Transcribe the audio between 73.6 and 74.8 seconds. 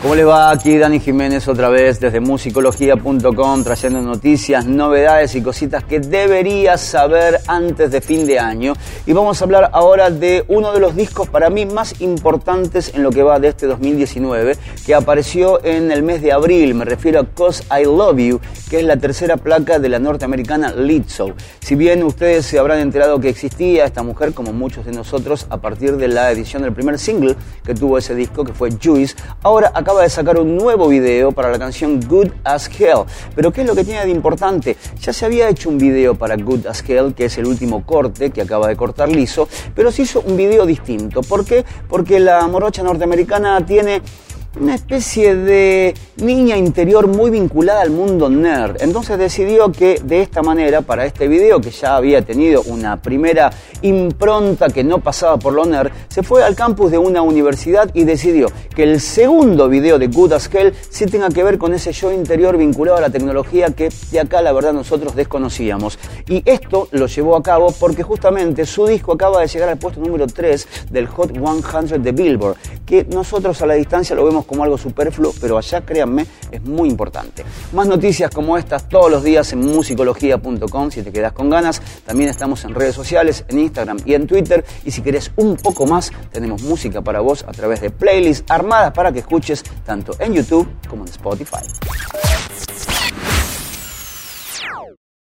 a la distancia lo vemos como algo